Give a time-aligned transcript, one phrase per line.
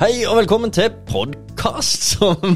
[0.00, 2.54] Hei og velkommen til podkast som,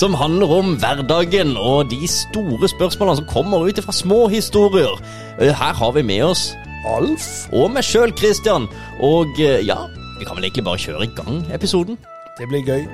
[0.00, 4.94] som handler om hverdagen og de store spørsmålene som kommer ut fra små historier.
[5.36, 6.46] Eh, Her har vi med oss
[6.88, 8.64] Alf og meg sjøl, Christian.
[9.04, 9.76] Og eh, ja,
[10.16, 11.98] vi kan vel egentlig bare kjøre i gang episoden.
[12.38, 12.86] Det blir gøy.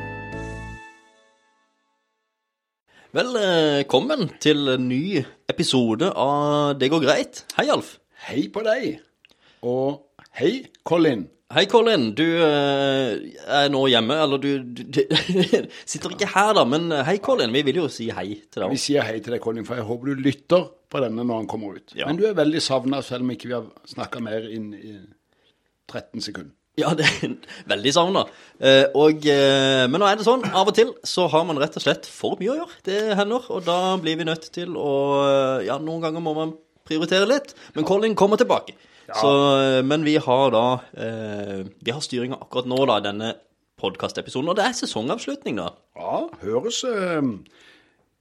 [3.15, 5.23] Velkommen til en ny
[5.53, 7.45] episode av Det går greit.
[7.55, 8.01] Hei, Alf.
[8.27, 8.97] Hei på deg.
[9.63, 10.03] Og
[10.41, 11.29] hei, Colin.
[11.53, 12.07] Hei, Colin.
[12.17, 15.01] Du eh, er nå hjemme, eller du, du, du
[15.93, 16.65] sitter ikke her, da.
[16.65, 17.53] Men eh, hei, Colin.
[17.53, 18.73] Vi vil jo si hei til deg.
[18.73, 21.51] Vi sier hei til deg, Colin, for jeg håper du lytter på denne når han
[21.51, 21.93] kommer ut.
[21.99, 22.09] Ja.
[22.09, 24.95] Men du er veldig savna, selv om ikke vi har snakka mer inn i
[25.93, 26.55] 13 sekunder.
[26.81, 27.37] Ja, det er
[27.71, 28.25] veldig savna.
[28.59, 31.85] Eh, eh, men nå er det sånn, av og til så har man rett og
[31.85, 32.81] slett for mye å gjøre.
[32.89, 34.95] Det hender, og da blir vi nødt til å
[35.29, 36.57] eh, Ja, noen ganger må man
[36.89, 37.55] prioritere litt.
[37.77, 38.75] Men Colin kommer tilbake.
[39.13, 40.65] Så, eh, men vi har da
[40.97, 43.35] eh, Vi har styringa akkurat nå, da, denne
[43.81, 44.49] podkastepisoden.
[44.49, 45.73] Og det er sesongavslutning, da.
[45.99, 47.21] Ja, høres eh,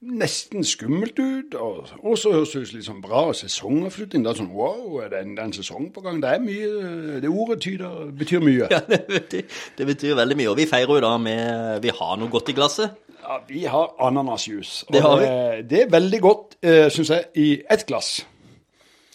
[0.03, 1.55] nesten skummelt ut.
[1.55, 4.25] Og og så høres det ut litt sånn bra sesongavslutning.
[4.25, 6.19] Det er sånn wow, er det en, det er en sesong på gang?
[6.23, 8.67] Det er mye Det ordet tyder, betyr mye.
[8.73, 9.47] Ja, det betyr,
[9.77, 10.51] det betyr veldig mye.
[10.51, 12.99] Og vi feirer jo da med Vi har noe godt i glasset.
[13.23, 14.83] Ja, Vi har ananasjuice.
[14.87, 15.25] og Det har vi.
[15.31, 18.17] Det, det er veldig godt, eh, syns jeg, i ett glass.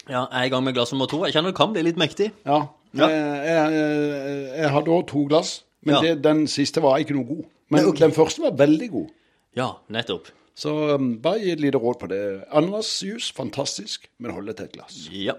[0.09, 1.23] Ja, jeg er i gang med glass nummer to.
[1.27, 2.31] Jeg kjenner det kan bli litt mektig.
[2.49, 2.63] Ja.
[2.97, 3.09] Ja.
[3.13, 6.01] Jeg, jeg, jeg hadde òg to glass, men Ja.
[6.07, 7.45] det, den siste var ikke noe god.
[7.69, 8.07] Men Nei, okay.
[8.07, 9.11] den første var veldig god.
[9.59, 10.31] Ja, nettopp.
[10.59, 12.23] Så um, bare gi et lite råd på det.
[12.51, 14.97] Ananasjuice, fantastisk, men hold det til et glass.
[15.13, 15.37] Ja.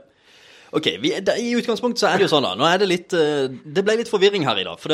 [0.72, 3.48] Ok, vi, I utgangspunktet så er det jo sånn da, nå er det litt, eh,
[3.50, 4.94] det ble litt forvirring her i dag, for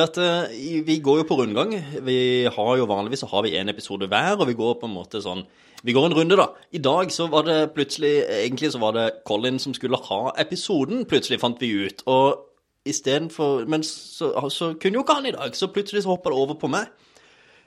[0.87, 1.73] vi går jo på rundgang,
[2.07, 2.17] vi
[2.47, 5.19] har jo vanligvis så har vi en episode hver, og vi går på en måte
[5.19, 5.43] sånn,
[5.85, 6.49] vi går en runde da.
[6.73, 11.05] I dag så var det plutselig, egentlig så var det Colin som skulle ha episoden,
[11.05, 12.41] plutselig fant vi ut, og
[12.85, 16.13] i stedet for, men så, så kunne jo ikke han i dag, så plutselig så
[16.13, 16.89] hoppet det over på meg.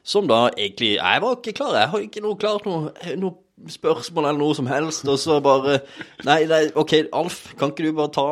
[0.08, 1.74] Som da egentlig Jeg var ikke klar.
[1.76, 5.04] Jeg har ikke noe klart noe, noe spørsmål eller noe som helst.
[5.10, 5.80] Og så bare
[6.24, 8.28] Nei, nei, OK, Alf, kan ikke du bare ta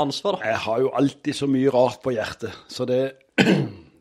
[0.00, 0.52] ansvar, da?
[0.54, 3.02] Jeg har jo alltid så mye rart på hjertet, så det,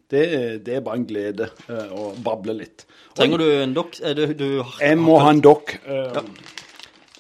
[0.10, 0.24] det,
[0.66, 2.86] det er bare en glede eh, å bable litt.
[3.18, 4.00] Trenger du en dokk?
[4.18, 4.48] Du, Du,
[4.82, 5.76] Jeg må ha en dokk.
[5.86, 6.24] Ja.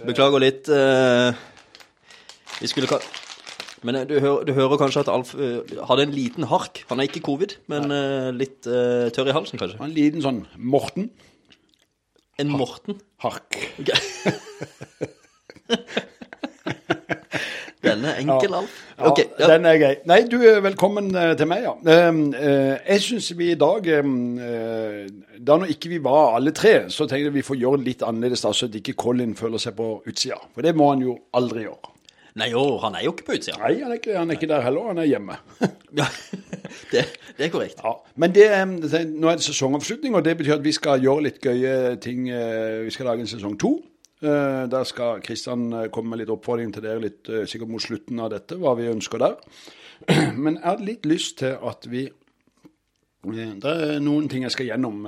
[0.07, 0.69] Beklager litt.
[0.72, 1.33] eh,
[2.59, 2.99] vi skulle ka...
[3.85, 6.81] Men eh, du, hører, du hører kanskje at Alf eh, hadde en liten hark.
[6.89, 9.79] Han er ikke covid, men eh, litt eh, tørr i halsen, kanskje.
[9.83, 11.11] En liten sånn Morten
[12.39, 12.99] En Morten.
[13.23, 13.59] Hark.
[13.83, 13.91] Ok.
[17.84, 18.72] Den er enkel, Alf.
[18.97, 19.47] Ja, Ok, ja.
[19.53, 19.94] Den er grei.
[20.06, 22.09] Nei, du er velkommen eh, til meg, ja.
[22.09, 25.06] Um, eh, jeg syns vi i dag um, eh,
[25.40, 28.03] Da når ikke vi var alle tre, så tenkte jeg vi får gjøre det litt
[28.03, 30.41] annerledes, da, så at ikke Colin føler seg på utsida.
[30.51, 31.95] For det må han jo aldri gjøre.
[32.40, 33.62] Nei, jo, han er jo ikke på utsida.
[33.63, 35.40] Nei, han er ikke, han er ikke der heller, han er hjemme.
[36.00, 36.06] Ja,
[36.91, 37.01] det,
[37.40, 37.79] det er korrekt.
[37.81, 41.29] Ja, Men det, um, nå er det sesongavslutning, og det betyr at vi skal gjøre
[41.29, 42.28] litt gøye ting.
[42.28, 43.79] Vi skal lage en sesong to.
[44.22, 47.84] Eh, Der skal Kristian eh, komme med litt oppfordring til dere litt eh, sikkert mot
[47.84, 49.38] slutten av dette, hva vi ønsker der.
[50.44, 52.09] Men jeg hadde litt lyst til at vi
[53.24, 55.08] Det er noen ting jeg skal gjennom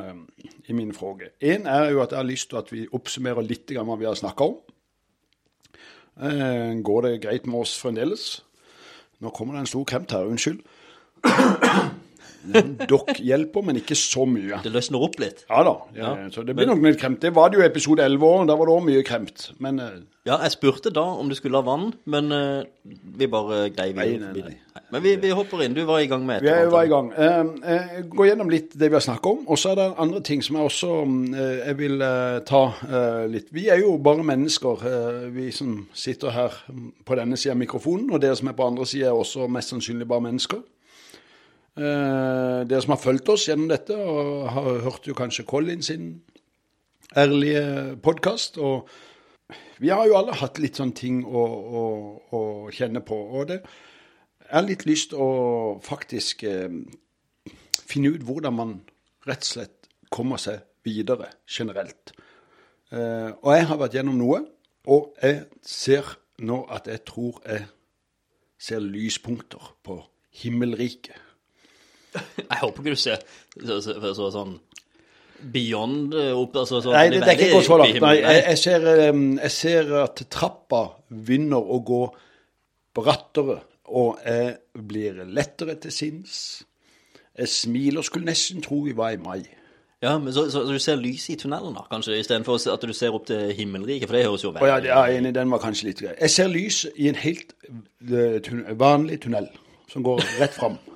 [0.68, 1.30] i min fråge.
[1.40, 4.20] En er jo at jeg har lyst til at vi oppsummerer litt hva vi har
[4.20, 4.58] snakka om.
[6.84, 8.44] Går det greit med oss fremdeles?
[9.24, 10.60] Nå kommer det en stor kremt her, unnskyld.
[12.90, 14.62] Dokk hjelper, men ikke så mye.
[14.66, 15.44] Det løsner opp litt.
[15.50, 17.22] Ja da, ja, så det blir nok litt kremt.
[17.22, 19.52] Det var det jo i episode 11 år, da var det òg mye kremt.
[19.62, 22.63] Men eh, Ja, jeg spurte da om du skulle ha vann, men eh,
[23.18, 24.56] vi bare glei Nei, nei, nei.
[24.94, 25.74] Men vi, vi hopper inn.
[25.78, 27.07] Du var i gang med et var eller jo i gang.
[27.16, 29.41] Eh, eh, gå gjennom litt det vi har snakket om.
[29.52, 30.91] Og så er det andre ting som jeg også
[31.31, 32.03] jeg vil
[32.47, 32.62] ta
[33.31, 33.50] litt.
[33.56, 34.85] Vi er jo bare mennesker,
[35.34, 36.58] vi som sitter her
[37.06, 38.09] på denne siden av mikrofonen.
[38.12, 40.62] Og dere som er på andre siden er også mest sannsynlig bare mennesker.
[41.78, 46.22] Eh, dere som har fulgt oss gjennom dette, og har hørt jo kanskje Colin sin
[47.16, 48.58] ærlige podkast.
[48.58, 48.90] Og
[49.80, 51.84] vi har jo alle hatt litt sånne ting å, å,
[52.36, 52.42] å
[52.76, 53.16] kjenne på.
[53.16, 53.62] Og det
[54.52, 56.68] er litt lyst å faktisk eh,
[57.88, 58.76] finne ut hvordan man
[59.28, 62.12] rett og slett kommer seg videre generelt.
[62.91, 64.44] Eh, og jeg har vært gjennom noe,
[64.91, 67.64] og jeg ser nå at jeg tror jeg
[68.59, 70.02] ser lyspunkter på
[70.44, 71.31] himmelriket.
[72.16, 74.58] Jeg håper ikke du ser så, så, så, sånn
[75.53, 78.02] beyond eh, opp altså, sånn, Nei, det, det er ikke gått så langt.
[78.03, 82.02] Nei, jeg, jeg, ser, jeg ser at trappa begynner å gå
[82.96, 83.61] brattere,
[83.91, 86.35] og jeg blir lettere til sinns.
[87.37, 89.41] Jeg smiler, skulle nesten tro vi var i mai.
[90.02, 92.93] Ja, men så, så, så du ser lyset i tunnelen da, kanskje, istedenfor at du
[92.97, 95.61] ser opp til himmelriket, for det høres jo ja, veldig jeg er enig, den var
[95.61, 96.16] kanskje litt grei.
[96.17, 97.53] Jeg ser lys i en helt
[98.09, 98.49] eh,
[98.81, 99.52] vanlig tunnel
[99.91, 100.79] som går rett fram.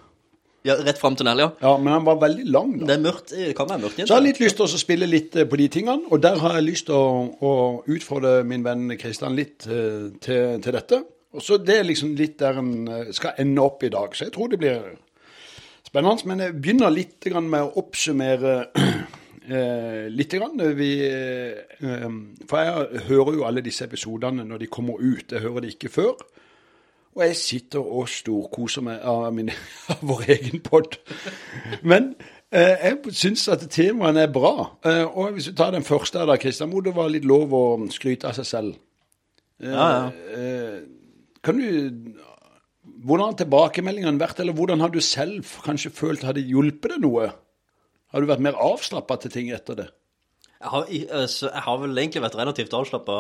[0.66, 1.50] Ja, Rett fram tunnel, ja.
[1.62, 2.88] Ja, men han var veldig lang, da.
[2.90, 3.34] Det er mørkt.
[3.36, 4.08] Det kan være mørkt igjen.
[4.10, 6.40] Så jeg har litt lyst til å spille litt eh, på de tingene, og der
[6.42, 7.52] har jeg lyst til å, å
[7.96, 11.04] utfordre min venn Kristian litt eh, til, til dette.
[11.36, 14.28] Og så Det er liksom litt der en eh, skal ende opp i dag, så
[14.28, 14.88] jeg tror det blir
[15.86, 16.30] spennende.
[16.32, 18.56] Men jeg begynner litt grann med å oppsummere
[19.46, 20.34] eh, litt.
[20.36, 20.64] Grann.
[20.80, 22.08] Vi, eh,
[22.50, 25.30] for jeg hører jo alle disse episodene når de kommer ut.
[25.30, 26.16] Jeg hører det ikke før.
[27.16, 29.52] Og jeg sitter og storkoser meg av, min,
[29.94, 30.98] av vår egen pod.
[31.88, 32.10] Men
[32.52, 34.52] eh, jeg syns at temaene er bra.
[34.84, 37.56] Eh, og hvis vi tar den første her, da, Kristian, hvor det var litt lov
[37.56, 37.64] å
[37.96, 38.76] skryte av seg selv.
[39.64, 40.06] Eh, Ja, ja.
[40.36, 40.80] eh,
[41.46, 42.16] kan du
[43.06, 47.28] Hvordan har tilbakemeldingene vært, eller hvordan har du selv kanskje følt hadde hjulpet deg noe?
[48.14, 49.86] Har du vært mer avslappa til ting etter det?
[50.58, 50.88] Jeg har,
[51.20, 53.18] altså, jeg har vel egentlig vært relativt avslappa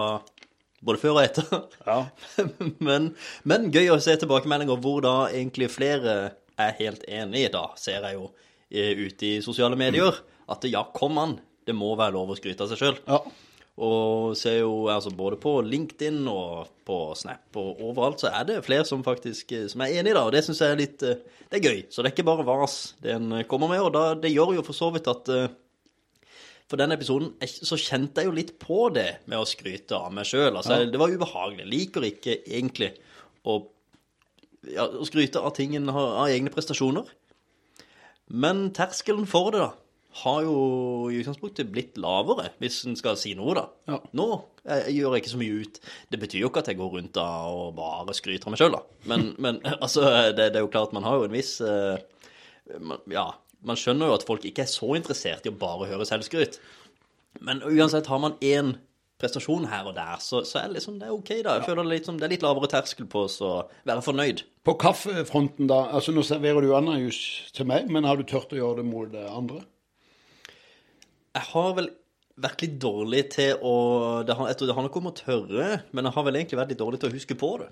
[0.85, 1.67] både før og etter.
[1.85, 1.99] Ja.
[2.87, 3.11] men,
[3.47, 6.15] men gøy å se tilbakemeldinger hvor da egentlig flere
[6.61, 7.47] er helt enig.
[7.55, 8.29] Da ser jeg jo
[8.69, 12.65] eh, ute i sosiale medier at ja, kom an, det må være lov å skryte
[12.65, 13.01] av seg sjøl.
[13.09, 13.23] ja.
[13.75, 18.61] Og ser jo altså både på LinkedIn og på Snap og overalt, så er det
[18.63, 21.19] flere som faktisk eh, som er enig da, og det syns jeg er litt eh,
[21.51, 21.81] Det er gøy.
[21.91, 24.63] Så det er ikke bare vas det en kommer med, og da, det gjør jo
[24.63, 25.27] for så vidt at
[26.69, 30.25] for den episoden så kjente jeg jo litt på det med å skryte av meg
[30.29, 30.55] sjøl.
[30.55, 31.61] Altså, Det var ubehagelig.
[31.61, 32.91] Jeg liker ikke egentlig
[33.45, 33.59] å,
[34.71, 37.11] ja, å skryte av tingen, har av egne prestasjoner.
[38.33, 39.73] Men terskelen for det, da,
[40.23, 40.55] har jo
[41.11, 43.65] i utgangspunktet blitt lavere, hvis en skal si noe, da.
[43.91, 43.99] Ja.
[44.15, 44.27] Nå
[44.63, 45.79] eh, gjør jeg ikke så mye ut.
[46.11, 48.77] Det betyr jo ikke at jeg går rundt da og bare skryter av meg sjøl,
[48.77, 48.99] da.
[49.11, 51.99] Men, men altså, det, det er jo klart, man har jo en viss uh,
[52.79, 53.27] man, Ja,
[53.65, 56.59] man skjønner jo at folk ikke er så interessert i å bare høre selvskryt.
[57.45, 58.75] Men uansett, har man én
[59.21, 61.55] prestasjon her og der, så, så er det liksom det er ok, da.
[61.57, 63.53] Jeg føler det, litt, det er litt lavere terskel på oss å
[63.87, 64.43] være fornøyd.
[64.67, 65.85] På kaffefronten, da.
[65.95, 67.19] altså Nå serverer du anajus
[67.55, 69.61] til meg, men har du turt å gjøre det mot det andre?
[71.35, 71.89] Jeg har vel
[72.43, 73.75] vært litt dårlig til å
[74.27, 76.59] det har, Jeg tror det handler ikke om å tørre, men jeg har vel egentlig
[76.59, 77.69] vært litt dårlig til å huske på det.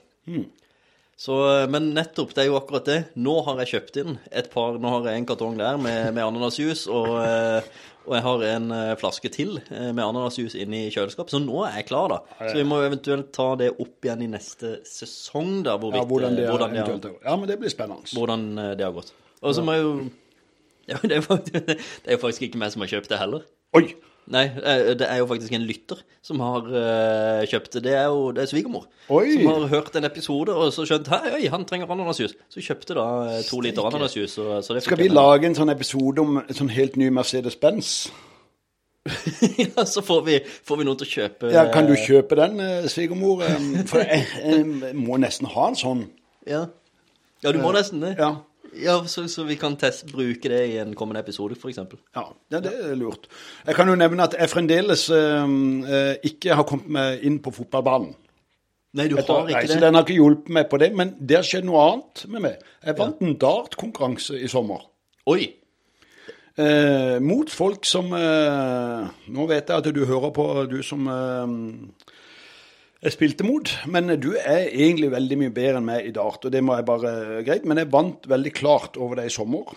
[1.16, 1.36] Så,
[1.70, 3.00] men nettopp, det er jo akkurat det.
[3.22, 6.24] Nå har jeg kjøpt inn et par Nå har jeg en kartong der med, med
[6.26, 7.68] ananasjus, og, eh,
[8.08, 11.36] og jeg har en eh, flaske til eh, med ananasjus inne i kjøleskapet.
[11.36, 12.20] Så nå er jeg klar, da.
[12.42, 15.78] Så vi må eventuelt ta det opp igjen i neste sesong, da.
[15.78, 17.16] Hvorvidt, Ja, hvordan det, eh, hvordan det, har.
[17.30, 18.10] Ja, men det blir spennende.
[18.18, 19.14] hvordan eh, det har gått.
[19.44, 19.96] Og så må jeg jo
[20.92, 23.22] ja, det, er jo faktisk, det er jo faktisk ikke meg som har kjøpt det
[23.22, 23.46] heller.
[23.78, 23.86] Oi!
[24.34, 27.82] Nei, eh, det er jo faktisk en lytter som har uh, kjøpt det.
[27.90, 28.86] Det er jo det er svigermor.
[29.10, 32.38] Som har hørt en episode og så skjønt Hei, oi, han trenger ananasjus.
[32.48, 33.08] Så kjøpte da
[33.44, 33.90] to to liter Steike.
[33.92, 34.38] ananasjus.
[34.38, 37.92] Så, så det Skal vi lage en sånn episode om en sånn helt ny Mercedes-Benz?
[39.60, 42.62] ja, så får vi, får vi noen til å kjøpe Ja, kan du kjøpe den,
[42.64, 43.44] eh, svigermor?
[43.44, 46.06] Eh, For jeg, jeg må nesten ha en sånn.
[46.48, 46.70] Ja,
[47.44, 48.16] ja du må nesten det.
[48.16, 48.38] Ja.
[48.82, 52.00] Ja, så, så vi kan test, bruke det i en kommende episode, eksempel.
[52.16, 53.28] Ja, ja, det er lurt.
[53.68, 55.56] Jeg kan jo nevne at jeg fremdeles eh,
[55.98, 58.16] eh, ikke har kommet meg inn på fotballbanen.
[58.94, 59.84] Nei, du Etter, har nei, ikke så det?
[59.88, 62.66] den har ikke hjulpet meg på det, men det har skjedd noe annet med meg.
[62.86, 64.86] Jeg vant en dartkonkurranse i sommer.
[65.34, 65.48] Oi!
[66.54, 71.56] Eh, mot folk som eh, Nå vet jeg at du hører på, du som eh,
[73.04, 76.52] jeg spilte mot, men du er egentlig veldig mye bedre enn meg i dart, og
[76.54, 77.12] det må jeg bare
[77.46, 77.66] greit.
[77.68, 79.74] Men jeg vant veldig klart over det i sommer.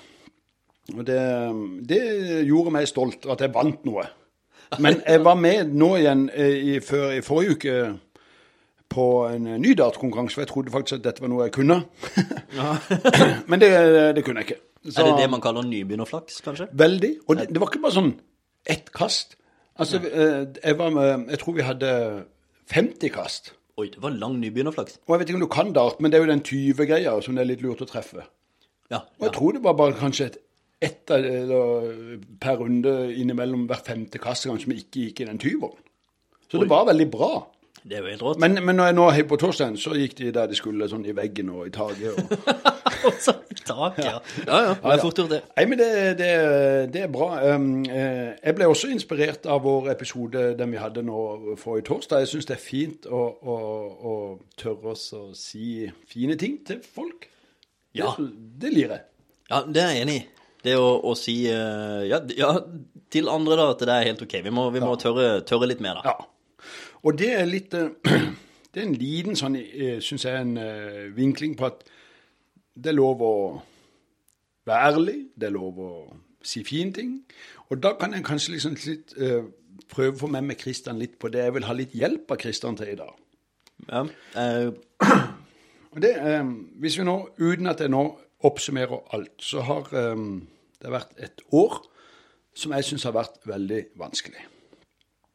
[0.94, 1.18] Og det,
[1.90, 2.00] det
[2.46, 4.04] gjorde meg stolt, at jeg vant noe.
[4.82, 7.76] Men jeg var med nå igjen eh, i, før, i forrige uke
[8.90, 11.80] på en ny dartkonkurranse, for jeg trodde faktisk at dette var noe jeg kunne.
[13.50, 13.70] men det,
[14.16, 14.60] det kunne jeg ikke.
[14.86, 16.68] Så- Er det det man kaller nybegynnerflaks, kanskje?
[16.72, 17.12] Veldig.
[17.26, 18.12] Og det, det var ikke bare sånn
[18.70, 19.34] ett kast.
[19.78, 21.90] Altså, eh, jeg, var med, jeg tror vi hadde
[22.72, 23.52] 50 kast.
[23.76, 25.00] Oi, det var lang nybegynnerflaks.
[25.04, 27.36] Og jeg vet ikke om du kan dart, men det er jo den 20-greia som
[27.36, 28.24] det er litt lurt å treffe.
[28.90, 30.42] Ja, Og jeg tror det var bare kanskje et
[30.84, 35.78] ett per runde innimellom hvert femte kast kanskje vi ikke gikk i den 20-en.
[36.50, 37.30] Så det var veldig bra.
[37.86, 38.40] Det er jo helt rått.
[38.42, 41.04] Men, men når jeg nå er på torsdagen, så gikk de der de skulle, sånn
[41.06, 42.18] i veggen og i taket.
[42.18, 42.72] Og...
[43.06, 44.16] Og så i taket, ja.
[44.46, 44.72] Ja, ja.
[44.74, 45.40] Det er fort gjort, det.
[45.54, 45.88] Nei, men det,
[46.18, 46.30] det,
[46.94, 47.28] det er bra.
[47.52, 51.20] Um, eh, jeg ble også inspirert av vår episode den vi hadde nå
[51.60, 52.24] forrige torsdag.
[52.24, 53.56] Jeg syns det er fint å, å,
[54.10, 54.14] å
[54.58, 57.28] tørre oss å si fine ting til folk.
[57.96, 58.14] Ja.
[58.18, 58.30] Det,
[58.64, 59.06] det lirer jeg.
[59.52, 60.24] Ja, det er jeg enig i.
[60.66, 62.54] Det å, å si eh, ja, ja,
[63.12, 64.40] til andre da, at det er helt ok.
[64.48, 66.16] Vi må, vi må tørre, tørre litt mer, da.
[66.16, 66.32] Ja.
[67.06, 67.92] Og det er litt eh,
[68.76, 69.54] Det er en liten sånn,
[70.04, 71.86] syns jeg, en eh, vinkling på at
[72.76, 73.36] det er lov å
[74.68, 75.92] være ærlig, det er lov å
[76.44, 77.14] si fine ting.
[77.70, 79.46] Og da kan jeg kanskje liksom litt, eh,
[79.88, 81.46] prøve å få med meg Kristian litt på det.
[81.46, 83.16] Jeg vil ha litt hjelp av Kristian til i dag.
[83.88, 84.04] Ja.
[84.42, 85.32] uh...
[85.96, 86.44] Det, eh,
[86.76, 88.02] hvis vi nå, uten at jeg nå
[88.44, 90.26] oppsummerer alt, så har eh,
[90.82, 91.78] det vært et år
[92.56, 94.44] som jeg syns har vært veldig vanskelig.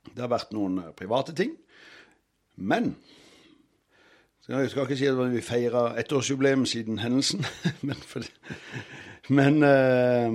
[0.10, 1.56] Det har vært noen eh, private ting,
[2.56, 2.96] men
[4.52, 7.46] Jeg skal ikke si at vi feira ettårsjubileum siden hendelsen,
[7.88, 8.26] men, for,
[9.30, 10.34] men eh,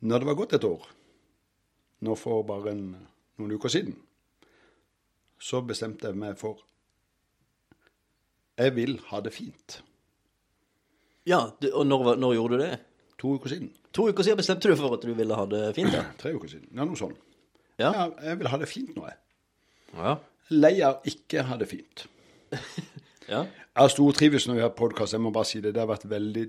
[0.00, 0.86] når det var gått et år,
[2.06, 2.84] nå for bare en,
[3.36, 3.98] noen uker siden,
[5.38, 6.62] så bestemte jeg meg for
[8.58, 9.80] jeg vil ha det fint.
[11.28, 12.72] Ja, og når, når gjorde du det?
[13.18, 13.70] To uker siden.
[13.94, 16.04] To uker siden bestemte du for at du ville ha det fint, ja?
[16.20, 16.70] Tre uker siden.
[16.72, 17.18] Ja, noe sånt.
[17.78, 17.92] Ja.
[17.94, 19.18] Ja, jeg vil ha det fint nå, jeg.
[19.94, 20.14] Ja.
[20.50, 22.08] Leier ikke ha det fint.
[23.32, 23.44] ja.
[23.44, 25.74] Jeg har stortrives når vi har podkast, jeg må bare si det.
[25.76, 26.46] Det har vært veldig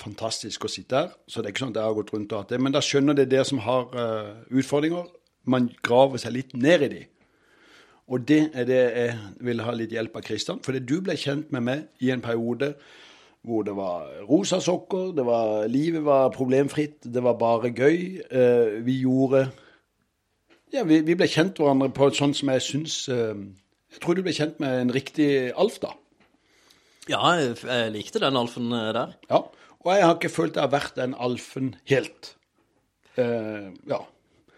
[0.00, 1.14] fantastisk å sitte her.
[1.28, 2.60] Så det er ikke sånn at jeg har gått rundt og hatt det.
[2.64, 5.10] Men da skjønner det dere som har uh, utfordringer.
[5.50, 7.04] Man graver seg litt ned i de.
[8.10, 10.64] Og det er det jeg vil ha litt hjelp av Kristian.
[10.64, 12.74] Fordi du ble kjent med meg i en periode
[13.46, 18.00] hvor det var rosa sokker, det var, livet var problemfritt, det var bare gøy.
[18.32, 19.46] Uh, vi gjorde
[20.74, 23.34] Ja, vi, vi ble kjent hverandre på et sånt som jeg syns eh,
[23.90, 25.94] Jeg tror du ble kjent med en riktig Alf, da.
[27.10, 29.16] Ja, jeg, jeg likte den alfen eh, der.
[29.32, 29.40] Ja,
[29.80, 32.34] og jeg har ikke følt jeg har vært den alfen helt.
[33.18, 34.02] Eh, ja.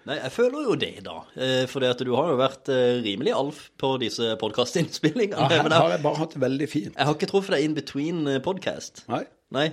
[0.03, 1.21] Nei, jeg føler jo det, da.
[1.39, 5.47] Eh, fordi du har jo vært eh, rimelig alf på disse podkastinnspillingene.
[5.47, 5.63] ja.
[5.63, 6.93] Her har jeg bare hatt det veldig fint.
[6.97, 9.05] jeg har ikke truffet deg in between eh, podcast.
[9.13, 9.23] Nei.
[9.55, 9.69] Nei.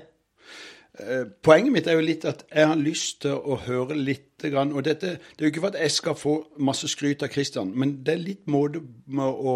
[0.99, 4.71] Eh, Poenget mitt er jo litt at jeg har lyst til å høre litt grann,
[4.75, 7.71] Og dette, det er jo ikke for at jeg skal få masse skryt av Kristian,
[7.75, 9.55] men det er litt måte med å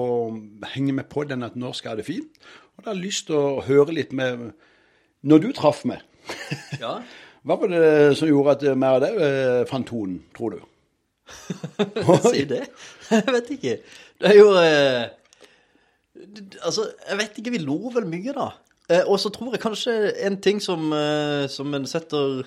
[0.74, 2.44] henge med på den at norsk skal jeg ha det fint.
[2.78, 4.52] Og da har jeg lyst til å høre litt med
[5.24, 6.02] Når du traff meg,
[6.80, 6.98] Ja.
[7.46, 10.62] hva var det som gjorde at meg og deg eh, fant tonen, tror du?
[12.32, 12.66] Si det.
[13.10, 13.78] Jeg vet ikke.
[14.20, 15.06] Det er jo eh,
[16.64, 17.52] Altså, jeg vet ikke.
[17.56, 18.50] Vi lo vel mye, da.
[18.94, 19.94] Eh, og så tror jeg kanskje
[20.28, 22.46] en ting som, eh, som en setter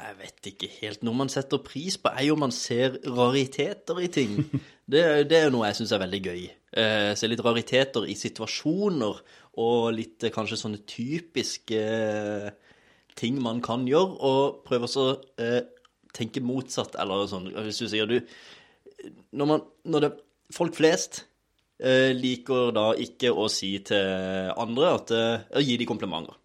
[0.00, 1.02] Jeg vet ikke helt.
[1.04, 4.30] Noe man setter pris på, er jo man ser rariteter i ting.
[4.88, 6.46] Det, det er jo noe jeg syns er veldig gøy.
[6.72, 9.20] Eh, se litt rariteter i situasjoner,
[9.60, 12.48] og litt kanskje sånne typiske eh,
[13.20, 15.06] ting man kan gjøre, og prøve også
[15.42, 15.60] eh,
[16.16, 18.20] tenke motsatt, eller sånn, hvis du sier du
[19.32, 20.10] Når man Når det
[20.50, 21.26] Folk flest
[22.12, 26.36] liker da ikke å si til andre at eh, Å gi de komplimenter.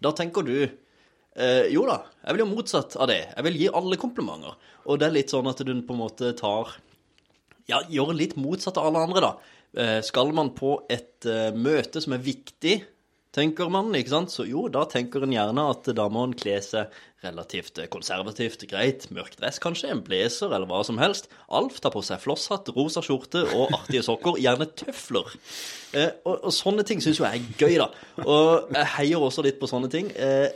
[0.00, 3.22] Da tenker du eh, Jo da, jeg vil jo motsatt av det.
[3.34, 4.54] Jeg vil gi alle komplimenter.
[4.86, 6.76] Og det er litt sånn at du på en måte tar
[7.70, 9.56] ja, gjør litt motsatt av alle andre, da.
[9.80, 12.80] Eh, skal man på et eh, møte som er viktig,
[13.36, 16.56] tenker man, ikke sant, så jo, da tenker en gjerne at da må en kle
[16.64, 16.94] seg
[17.24, 21.28] relativt konservativt, greit, mørk dress kanskje, en blazer eller hva som helst.
[21.52, 25.28] Alf tar på seg flosshatt, rosa skjorte og artige sokker, gjerne tøfler.
[25.92, 27.90] Eh, og, og sånne ting syns jo jeg er gøy, da.
[28.24, 30.10] Og jeg heier også litt på sånne ting.
[30.16, 30.48] Eh,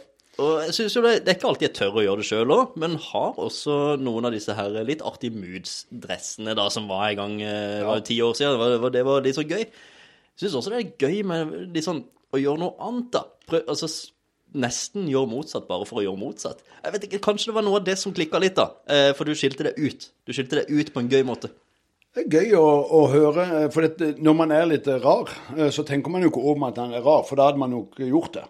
[0.42, 2.54] og jeg synes jo det, det er ikke alltid jeg tør å gjøre det sjøl
[2.56, 7.20] òg, men har også noen av disse her litt artige moods-dressene da, som var en
[7.20, 8.56] gang eh, var jo ti år siden.
[8.58, 9.62] Det var, det var litt så gøy.
[9.62, 12.02] Jeg syns også det er gøy med litt sånn
[12.34, 13.24] å gjøre noe annet, da.
[13.48, 13.90] Prøv, altså
[14.54, 16.62] nesten gjøre motsatt bare for å gjøre motsatt.
[16.84, 18.70] Jeg vet ikke, Kanskje det var noe av det som klikka litt, da.
[18.86, 20.08] Eh, for du skilte det ut.
[20.26, 21.50] Du skilte det ut på en gøy måte.
[22.14, 25.70] Det er gøy å, å høre, eh, for det, når man er litt rar, eh,
[25.74, 27.86] så tenker man jo ikke over at man er rar, for da hadde man jo
[27.88, 28.44] ikke gjort det.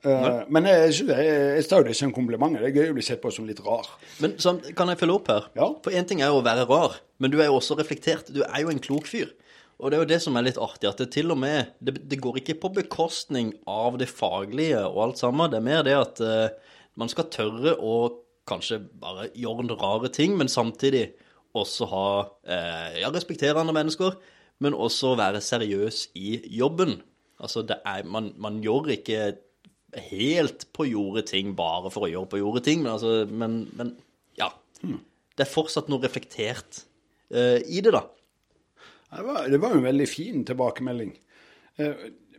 [0.00, 2.54] Uh, Men jeg, jeg, jeg tar det som en kompliment.
[2.56, 3.84] Det er gøy å bli sett på som litt rar.
[4.24, 5.50] Men så, kan jeg følge opp her?
[5.58, 5.66] Ja.
[5.84, 8.30] For én ting er jo å være rar, men du er jo også reflektert.
[8.32, 9.34] Du er jo en klok fyr.
[9.80, 11.94] Og det er jo det som er litt artig, at det til og med Det,
[12.10, 15.50] det går ikke på bekostning av det faglige og alt sammen.
[15.50, 17.94] Det er mer det at uh, man skal tørre å
[18.50, 21.10] kanskje bare gjøre en rare ting, men samtidig
[21.56, 24.18] også ha uh, Ja, respektere andre mennesker,
[24.60, 26.98] men også være seriøs i jobben.
[27.40, 29.32] Altså, det er Man, man gjør ikke
[30.12, 33.96] helt på jordet ting bare for å gjøre på jordet ting, men altså Men, men
[34.38, 34.52] ja.
[34.84, 36.84] Det er fortsatt noe reflektert
[37.32, 38.04] uh, i det, da.
[39.10, 41.14] Det var, det var en veldig fin tilbakemelding.
[41.78, 41.94] Eh,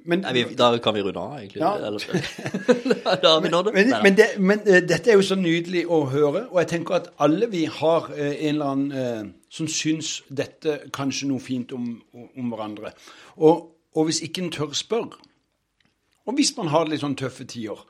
[0.06, 1.62] Men, Nei, vi, da kan vi runde av, egentlig.
[1.62, 1.76] Ja.
[3.22, 3.74] Da har vi nådd det.
[3.74, 6.96] men, men, det, men eh, dette er jo så nydelig å høre, og jeg tenker
[6.98, 11.72] at alle vi har eh, en eller annen eh, som syns dette kanskje noe fint
[11.78, 12.96] om, om hverandre.
[13.38, 13.62] Og,
[13.94, 15.22] og hvis ikke en tør spørre,
[16.26, 17.86] og hvis man har litt sånn tøffe tider,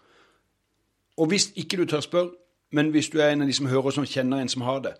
[1.15, 2.35] og hvis ikke du tør spørre,
[2.75, 4.97] men hvis du er en av de som hører som kjenner en som har det,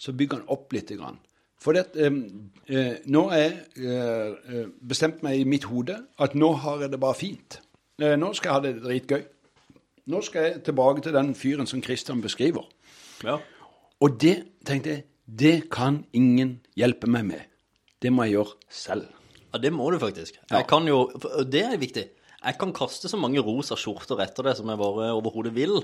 [0.00, 0.96] så bygger han opp litt.
[0.96, 1.20] Grann.
[1.58, 6.52] For det, eh, nå har jeg eh, eh, bestemt meg i mitt hode at nå
[6.62, 7.58] har jeg det bare fint.
[8.00, 9.22] Eh, nå skal jeg ha det dritgøy.
[10.08, 12.68] Nå skal jeg tilbake til den fyren som Christian beskriver.
[13.26, 13.38] Ja.
[14.00, 14.36] Og det
[14.68, 17.42] tenkte jeg, det kan ingen hjelpe meg med.
[18.00, 19.08] Det må jeg gjøre selv.
[19.52, 20.38] ja, det må du faktisk.
[20.50, 20.60] Ja.
[20.60, 22.06] Jeg kan jo og Det er viktig.
[22.38, 25.80] Jeg kan kaste så mange rosa skjorter etter det som jeg bare overhodet vil,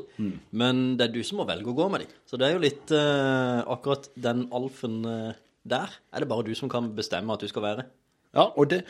[0.55, 2.13] men det er du som må velge å gå med dem.
[2.31, 5.33] Så det er jo litt eh, akkurat den alfen eh,
[5.65, 7.85] der, er det bare du som kan bestemme at du skal være.
[8.35, 8.83] Ja, og det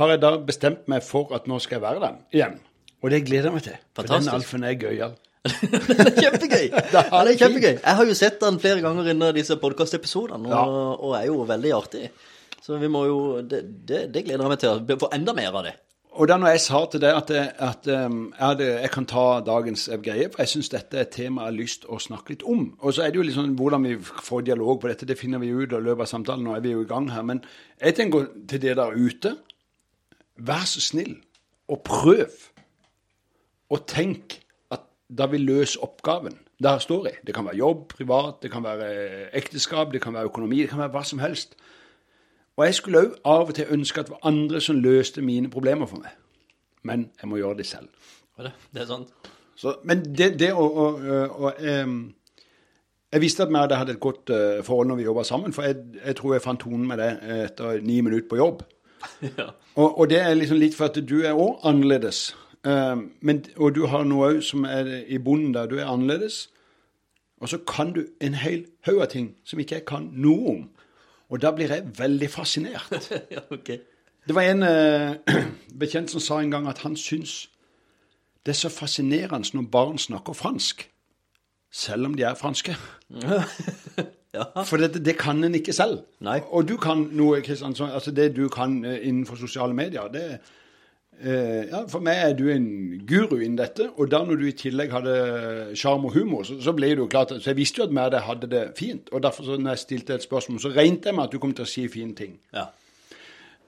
[0.00, 2.58] har jeg da bestemt meg for at nå skal jeg være den igjen.
[3.04, 3.76] Og det gleder jeg meg til.
[3.94, 4.32] For Fantastisk.
[4.32, 5.14] den alfen er gøyal.
[5.46, 6.64] det er kjempegøy!
[6.96, 7.74] Ja, det er kjempegøy.
[7.76, 10.64] Jeg har jo sett den flere ganger innen disse podkastepisodene, og, Ja.
[10.96, 12.08] og er jo veldig artig.
[12.66, 15.52] Så vi må jo Det, det, det gleder jeg meg til å få enda mer
[15.54, 15.76] av det.
[16.16, 17.30] Og da når jeg sa til deg at,
[17.60, 21.12] at um, jeg, hadde, jeg kan ta dagens greie, for jeg syns dette er et
[21.12, 22.70] tema jeg har lyst å snakke litt om.
[22.80, 25.42] Og så er det jo litt sånn hvordan vi får dialog på dette, det finner
[25.42, 26.46] vi ut i løpet av samtalen.
[26.46, 27.26] Nå er vi jo i gang her.
[27.28, 27.42] Men
[27.82, 29.34] jeg tenker til dere der ute,
[30.36, 31.18] vær så snill
[31.68, 32.32] og prøv
[33.72, 34.40] å tenke
[34.72, 37.20] at da vi løser oppgaven der står jeg.
[37.26, 40.80] Det kan være jobb, privat, det kan være ekteskap, det kan være økonomi, det kan
[40.80, 41.58] være hva som helst.
[42.56, 45.50] Og jeg skulle òg av og til ønske at det var andre som løste mine
[45.52, 46.14] problemer for meg.
[46.82, 47.88] Men jeg må gjøre det selv.
[48.38, 49.32] Det, det er sant.
[49.56, 51.52] Så, men det, det å, å, å, å
[53.12, 55.64] Jeg visste at vi hadde hatt et godt eh, forhold når vi jobba sammen, for
[55.64, 57.10] jeg, jeg tror jeg fant tonen med det
[57.44, 58.64] etter ni minutter på jobb.
[59.38, 59.52] ja.
[59.76, 62.34] Og, og det er liksom litt for at du er òg annerledes.
[62.66, 65.68] Men, og du har noe òg som er i bunnen der.
[65.70, 66.48] Du er annerledes.
[67.40, 70.62] Og så kan du en hel haug av ting som ikke jeg kan noe om.
[71.30, 73.10] Og da blir jeg veldig fascinert.
[73.34, 73.78] ja, okay.
[74.26, 75.44] Det var en eh,
[75.80, 77.46] bekjent som sa en gang at han syns
[78.46, 80.84] det er så fascinerende når barn snakker fransk,
[81.72, 82.76] selv om de er franske.
[84.36, 84.44] ja.
[84.62, 86.04] For det, det kan en ikke selv.
[86.22, 86.38] Nei.
[86.54, 90.38] Og du kan noe, Kristiansson, altså det du kan eh, innenfor sosiale medier, det
[91.24, 92.66] ja, For meg er du en
[93.08, 95.14] guru innen dette, og da når du i tillegg hadde
[95.78, 98.20] sjarm og humor, så, så ble det jo klart Så jeg visste jo at vi
[98.26, 101.24] hadde det fint, og derfor så når jeg stilte et spørsmål, så regnet jeg med
[101.24, 102.38] at du kom til å si fine ting.
[102.52, 102.66] ja.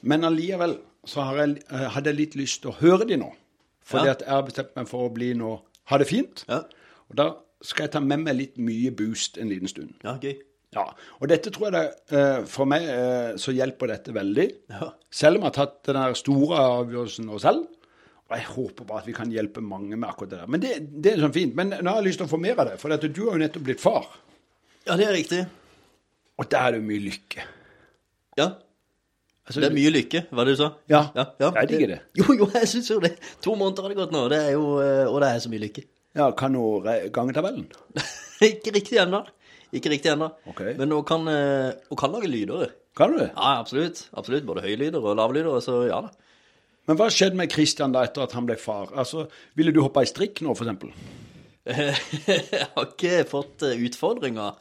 [0.02, 0.76] Men allikevel
[1.08, 3.32] så har jeg, eh, hadde jeg litt lyst til å høre de nå.
[3.82, 4.10] Fordi Ja.
[4.12, 6.44] at jeg har bestemt meg for å bli nå ha det fint.
[6.48, 6.60] Ja.
[7.10, 7.30] Og da
[7.62, 9.94] skal jeg ta med meg litt mye boost en liten stund.
[10.04, 10.36] Ja, gøy.
[10.76, 10.84] Ja,
[11.22, 14.44] Og dette tror jeg det, eh, For meg eh, så hjelper dette veldig.
[14.74, 14.90] Ja.
[15.08, 17.64] Selv om jeg har tatt den store avgjørelsen nå selv.
[18.28, 20.50] Og jeg håper bare at vi kan hjelpe mange med akkurat det der.
[20.52, 21.54] Men det, det er sånn fint.
[21.56, 22.76] Men nå har jeg lyst til å få mer av det.
[22.82, 24.10] For dette, du har jo nettopp blitt far.
[24.84, 25.40] ja, det er riktig.
[26.38, 27.46] Og der er det jo mye lykke.
[28.38, 28.50] Ja.
[29.48, 30.66] Altså, Det er mye lykke, hva det du sa?
[30.92, 31.48] Ja, ja, ja.
[31.62, 31.98] jeg digger det.
[32.20, 33.14] Jo, jo, jeg syns jo det.
[33.46, 35.62] To måneder har det gått nå, det er jo, eh, og det er så mye
[35.64, 35.84] lykke.
[36.20, 36.60] Ja, kan du
[37.16, 37.64] gangetabellen.
[38.44, 39.22] Ikke riktig ennå.
[39.76, 40.30] Ikke riktig ennå.
[40.48, 40.74] Okay.
[40.78, 42.70] Men hun kan, eh, hun kan lage lyder.
[42.96, 43.20] Kan du?
[43.26, 44.06] Ja, absolutt.
[44.16, 44.46] Absolutt.
[44.48, 45.60] Både høylyder og lavlyder.
[45.64, 46.10] Så ja da.
[46.88, 48.88] Men hva skjedde med Christian da etter at han ble far?
[48.96, 49.26] Altså,
[49.58, 50.94] Ville du hoppa i strikk nå, f.eks.?
[51.68, 54.54] Jeg har ikke fått eh, utfordringer,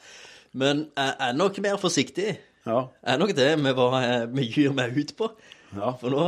[0.59, 2.33] men jeg er nok mer forsiktig.
[2.67, 2.81] Ja.
[2.99, 5.29] Jeg er nok det med hva jeg gir meg ut på.
[5.77, 5.93] Ja.
[6.01, 6.25] For nå,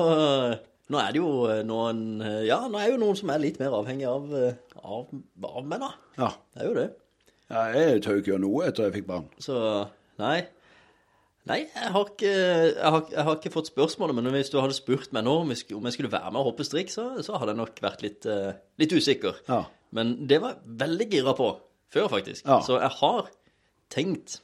[0.94, 1.34] nå er det jo
[1.68, 2.00] noen
[2.48, 4.32] Ja, nå er jo noen som er litt mer avhengig av,
[4.80, 5.12] av,
[5.52, 5.92] av meg, da.
[6.22, 6.32] ja.
[6.56, 6.88] Det er jo det.
[7.50, 9.28] Ja jeg tør ikke gjøre noe etter jeg fikk barn.
[9.42, 9.58] Så
[10.22, 10.40] nei.
[11.50, 14.76] Nei, jeg har, ikke, jeg, har, jeg har ikke fått spørsmålet, men hvis du hadde
[14.78, 17.08] spurt meg nå om jeg skulle, om jeg skulle være med og hoppe strikk, så,
[17.26, 19.40] så hadde jeg nok vært litt, eh, litt usikker.
[19.48, 19.64] Ja.
[19.96, 21.48] Men det var jeg veldig gira på
[21.96, 22.44] før, faktisk.
[22.46, 22.60] Ja.
[22.66, 23.32] Så jeg har
[23.90, 24.42] tenkt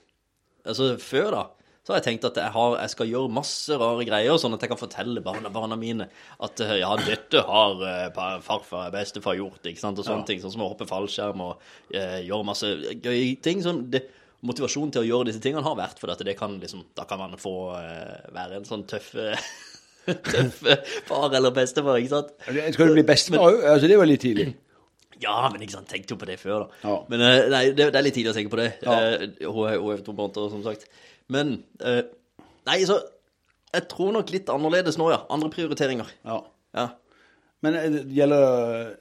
[0.65, 4.05] Altså før, da, så har jeg tenkt at jeg, har, jeg skal gjøre masse rare
[4.07, 6.07] greier, sånn at jeg kan fortelle barna, barna mine
[6.41, 8.07] at eh, ja, dette har eh,
[8.41, 10.41] farfar og bestefar gjort, ikke sant, og sånne ting.
[10.41, 11.61] Sånn som å hoppe fallskjerm og
[11.93, 12.71] eh, gjøre masse
[13.03, 13.61] gøye ting.
[13.61, 14.01] Sånn, det,
[14.49, 17.21] motivasjonen til å gjøre disse tingene har vært for at det kan liksom, da kan
[17.21, 19.47] man få eh, være en sånn tøff eh,
[20.33, 20.63] tøff
[21.05, 22.35] far eller bestefar, ikke sant?
[22.49, 23.61] Skal du bli bestefar òg?
[23.75, 24.51] Altså, det var litt tidlig.
[25.15, 26.79] Ja, men ikke sant, tenkte jo på det før, da.
[26.83, 26.95] Ja.
[27.07, 28.65] Men nei, det, det er litt tidlig å tenke på det.
[28.83, 28.95] Ja.
[29.47, 30.83] Hun er hun er to måneder, som sagt.
[31.33, 32.03] Men eh,
[32.65, 32.99] Nei, så
[33.73, 35.23] Jeg tror nok litt annerledes nå, ja.
[35.33, 36.11] Andre prioriteringer.
[36.25, 36.41] Ja.
[36.77, 36.89] Ja.
[37.65, 38.93] Men eh, det gjelder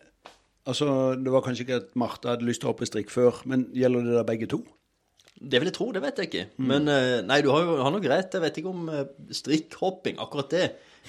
[0.65, 0.87] Altså,
[1.21, 4.07] det var kanskje ikke at Martha hadde lyst til å hoppe strikk før, men gjelder
[4.07, 4.63] det da begge to?
[5.37, 6.45] Det vil jeg tro, det vet jeg ikke.
[6.65, 8.33] Men eh, nei, du har jo har nok rett.
[8.33, 9.03] Jeg vet ikke om eh,
[9.37, 10.63] strikkhopping, akkurat det,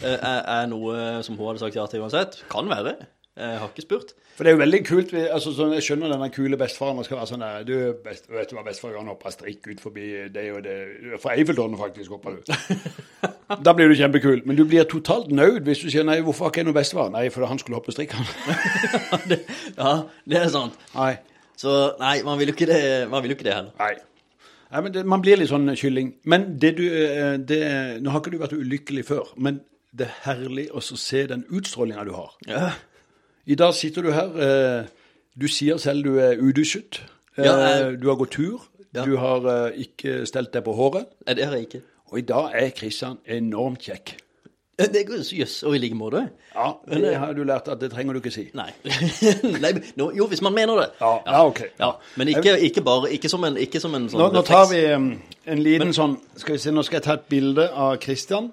[0.04, 2.42] er, er noe som hun hadde sagt ja til uansett.
[2.52, 2.98] Kan være.
[3.36, 4.14] Jeg har ikke spurt.
[4.36, 5.14] For det er jo veldig kult.
[5.14, 8.56] altså sånn, Jeg skjønner denne kule bestefaren skal være sånn der, du, best, vet du
[8.56, 9.02] hva bestefar gjør?
[9.02, 10.78] Han hopper strikk ut forbi det og det.
[11.24, 12.56] Fra Eiffeltårnet, faktisk, hopper du.
[13.68, 14.42] da blir du kjempekul.
[14.48, 17.12] Men du blir totalt naud hvis du sier nei, hvorfor har ikke jeg noen bestefar?
[17.12, 18.26] Nei, fordi han skulle hoppe strikk, han.
[19.82, 19.94] ja,
[20.24, 20.80] det er sant.
[20.96, 21.14] nei.
[21.60, 23.76] Så nei, man vil jo ikke det, man vil jo ikke det heller.
[23.80, 23.94] Nei.
[24.72, 26.16] Nei, men det, Man blir litt sånn kylling.
[26.28, 27.62] Men det du eh, det,
[28.04, 29.62] Nå har ikke du vært ulykkelig før, men
[29.96, 32.36] det er herlig å se den utstrålinga du har.
[32.50, 32.68] Ja.
[33.48, 34.30] I dag sitter du her.
[34.82, 34.86] eh,
[35.38, 37.02] Du sier selv du er udusjet.
[37.38, 38.62] Eh, Ja, jeg- Du har gått tur.
[38.96, 39.04] Ja.
[39.06, 41.06] Du har eh, ikke stelt deg på håret.
[41.28, 41.82] Nei, det har jeg ikke.
[42.12, 44.16] Og i dag er Kristian enormt kjekk.
[44.78, 46.30] Det Jøss, og i like måte?
[46.56, 48.50] Ja, det har du lært at det trenger du ikke si.
[48.54, 48.72] Nei.
[49.62, 50.90] Nei no, jo, hvis man mener det.
[51.02, 51.62] Ja, ja, ok.
[51.80, 54.68] Ja, men ikke, ikke bare Ikke som en, ikke som en sånn Nå, nå tar
[54.72, 54.82] vi
[55.48, 58.52] en liten sånn Skal vi se, nå skal jeg ta et bilde av Christian.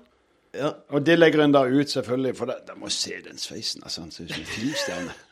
[0.54, 0.72] Ja.
[0.92, 3.82] Og det legger en da ut, selvfølgelig, for da, må se den sveisen.
[3.84, 5.14] altså, Han ser ut som en filmstjerne.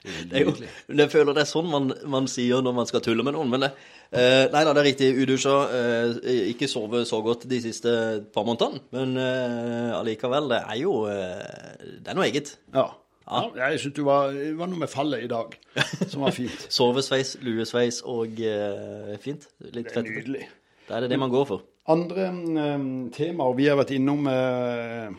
[0.00, 0.52] Det er jo,
[0.96, 3.50] jeg føler det er sånn man, man sier når man skal tulle med noen.
[3.52, 3.68] Men det,
[4.16, 5.10] eh, nei da, det er riktig.
[5.12, 5.56] Udusja.
[5.76, 7.92] Eh, ikke sove så godt de siste
[8.32, 8.80] par månedene.
[8.96, 12.54] Men eh, allikevel, det er jo eh, Det er noe eget.
[12.72, 12.86] Ja.
[13.28, 13.42] ja
[13.74, 15.52] jeg syns du var, var noe med fallet i dag
[16.06, 16.64] som var fint.
[16.78, 19.50] Sovesveis, luesveis og eh, fint.
[19.68, 20.48] Litt Det er nydelig.
[20.88, 21.68] Da er det det man går for.
[21.90, 25.10] Andre um, temaer vi har vært innom eh,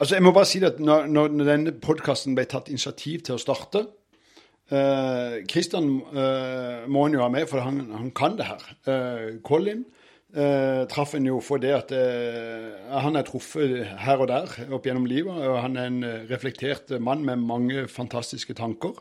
[0.00, 3.42] Altså, jeg må bare si at når, når denne podkasten ble tatt initiativ til å
[3.42, 3.82] starte
[4.72, 8.64] eh, Christian eh, må en jo ha med, for han, han kan det her.
[8.88, 9.82] Eh, Colin
[10.32, 12.70] eh, traff en jo for det at eh,
[13.04, 15.36] han er truffet her og der opp gjennom livet.
[15.36, 18.96] Og han er en reflektert mann med mange fantastiske tanker.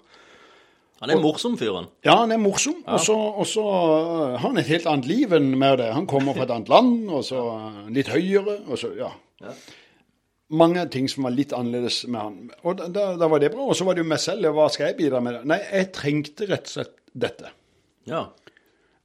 [0.99, 1.87] Han er morsom, fyren.
[2.03, 5.53] Ja, han er morsom, så og så, øh, har han et helt annet liv enn
[5.59, 5.93] med det.
[5.95, 9.13] Han kommer fra et annet land, og så øh, litt høyere, og så, ja.
[9.39, 9.53] Ja.
[10.59, 12.51] Mange ting som var litt annerledes med han.
[12.65, 13.69] Og da, da, var det bra.
[13.69, 14.49] Og så var det jo meg selv.
[14.57, 15.43] Hva skal jeg bidra med?
[15.47, 17.51] Nei, jeg trengte rett og slett dette.
[18.09, 18.23] Ja.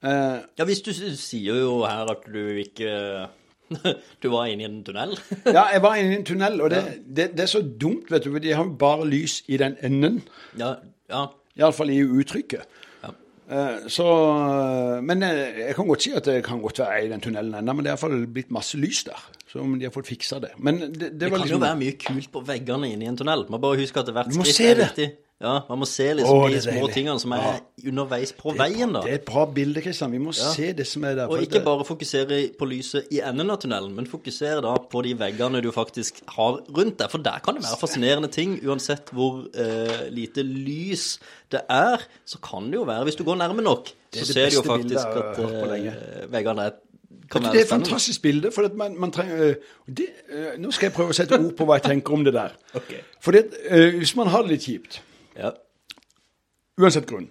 [0.00, 3.28] Eh, ja, hvis du sier jo her at du ikke
[4.24, 5.14] Du var inne i en tunnel.
[5.44, 8.24] ja, jeg var inne i en tunnel, og det, det, det er så dumt, vet
[8.24, 8.32] du.
[8.32, 10.22] For de har jo bare lys i den enden.
[10.58, 10.74] ja,
[11.12, 11.28] ja.
[11.58, 12.64] Iallfall i uttrykket.
[13.04, 13.10] Ja.
[13.50, 14.06] Eh, Så,
[15.04, 17.74] men eh, jeg kan godt si at det kan godt være i den tunnelen ennå,
[17.76, 19.20] men det er iallfall blitt masse lys der.
[19.50, 20.50] Så om de har fått fiksa det.
[20.58, 23.16] Men det, det, Det kan liksom jo være mye kult på veggene inne i en
[23.20, 23.44] tunnel.
[23.52, 24.88] Man bare husker at hvert må skritt er det.
[24.90, 25.08] viktig.
[25.44, 26.94] Ja, Man må se liksom Åh, de små deilig.
[26.94, 27.54] tingene som er Ja.
[27.90, 28.92] underveis på er veien.
[28.94, 29.00] da.
[29.04, 30.12] Det er et bra bilde, Kristian.
[30.12, 31.26] Vi må se det som er der.
[31.28, 35.02] Og ikke det- bare fokusere på lyset i enden av tunnelen, men fokusere da på
[35.04, 37.10] de veggene du faktisk har rundt deg.
[37.10, 41.18] For der kan det være fascinerende ting, uansett hvor eh, lite lys
[41.52, 41.98] det er.
[42.26, 45.06] Så kan det jo være, hvis du går nærme nok, så ser du jo faktisk
[45.06, 46.70] at eh, veggene er,
[47.32, 48.50] Det er et fantastisk bilde.
[48.52, 49.54] for at man, man trenger, øh,
[49.88, 52.34] det, øh, Nå skal jeg prøve å sette ord på hva jeg tenker om det
[52.34, 52.48] der.
[52.74, 52.96] Okay.
[53.20, 55.00] For det, øh, hvis man har det litt kjipt,
[55.36, 55.50] Ja.
[56.78, 57.28] uansett grunn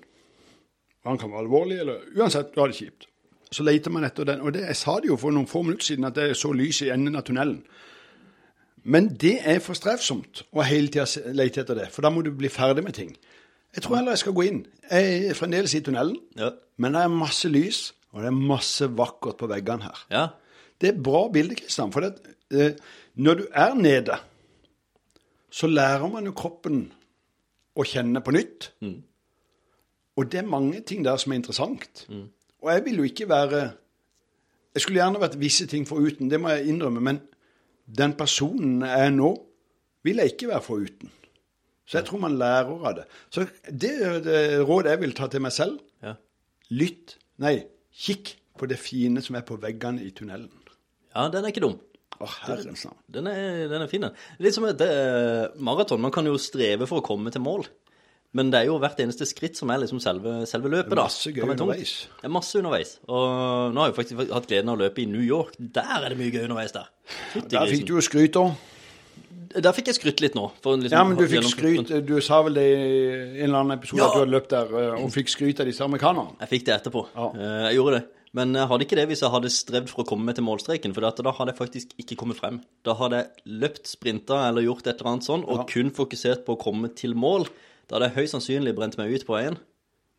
[1.06, 3.08] Han kan være alvorlig, eller uansett du har det kjipt.
[3.52, 4.40] Så leter man etter den.
[4.42, 6.54] Og det, jeg sa det jo for noen få minutter siden, at det er så
[6.56, 7.60] lys i enden av tunnelen.
[8.84, 12.32] Men det er for strevsomt å hele tida lete etter det, for da må du
[12.32, 13.12] bli ferdig med ting.
[13.76, 14.64] Jeg tror heller jeg skal gå inn.
[14.90, 16.52] Jeg er fremdeles i tunnelen, Ja.
[16.78, 20.06] men det er masse lys, og det er masse vakkert på veggene her.
[20.12, 20.28] ja.
[20.82, 21.92] Det er bra bilde, Kristian.
[21.94, 22.14] For det,
[22.52, 22.74] eh,
[23.16, 24.18] når du er nede,
[25.52, 26.92] så lærer man jo kroppen
[27.76, 28.72] å kjenne på nytt.
[30.18, 32.06] Og det er mange ting der som er interessant.
[32.62, 33.64] Og jeg vil jo ikke være
[34.74, 37.02] Jeg skulle gjerne vært visse ting foruten, det må jeg innrømme.
[37.02, 37.20] Men
[37.86, 39.28] den personen jeg er nå,
[40.04, 41.12] vil jeg ikke være foruten.
[41.86, 43.04] Så jeg tror man lærer av det.
[43.30, 43.92] Så det
[44.26, 45.78] det rådet jeg vil ta til meg selv.
[46.02, 46.16] ja.
[46.72, 47.18] Lytt.
[47.38, 50.50] Nei, kikk på det fine som er på veggene i tunnelen.
[51.14, 51.78] Ja, den er ikke dum.
[52.24, 52.98] Å, herrens navn.
[53.12, 54.16] Den er, den er fin, den.
[54.44, 56.00] Litt som et eh, maraton.
[56.04, 57.68] Man kan jo streve for å komme til mål.
[58.34, 61.04] Men det er jo hvert eneste skritt som er liksom selve, selve løpet, da.
[61.06, 61.92] Masse gøy underveis.
[62.18, 62.96] Det er masse underveis.
[63.06, 65.54] Og nå har jeg faktisk hatt gleden av å løpe i New York.
[65.60, 66.88] Der er det mye gøy underveis der.
[67.54, 68.56] Der fikk du jo skryt òg.
[69.54, 70.48] Der fikk jeg skrytt litt nå.
[70.66, 71.92] For liksom, Ja, men du fikk skryt.
[72.10, 72.88] Du sa vel det i
[73.44, 74.08] en eller annen episode Ja.
[74.10, 76.34] at du hadde løpt der eh, og fikk skryt av disse amerikanerne.
[76.42, 77.04] Jeg fikk det etterpå.
[77.14, 77.28] Ja.
[77.38, 78.04] Eh, Jeg gjorde det.
[78.34, 80.94] Men jeg hadde ikke det hvis jeg hadde strevd for å komme meg til målstreken,
[80.96, 82.62] for da hadde jeg faktisk ikke kommet frem.
[82.84, 85.66] Da hadde jeg løpt, sprinta eller gjort et eller annet sånn, og Ja.
[85.70, 87.48] kun fokusert på å komme til mål.
[87.88, 89.58] Da hadde jeg høyst sannsynlig brent meg ut på veien,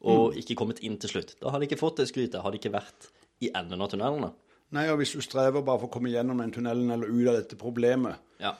[0.02, 0.38] og Mm.
[0.38, 1.34] ikke kommet inn til slutt.
[1.40, 2.42] Da hadde jeg ikke fått det skrytet.
[2.42, 3.10] Hadde ikke vært
[3.42, 4.32] i enden av tunnelene.
[4.70, 7.34] Nei, og hvis du strever bare for å komme gjennom den tunnelen eller ut av
[7.34, 8.54] dette problemet, Ja.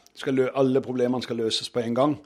[0.54, 2.18] alle problemene skal løses på en gang,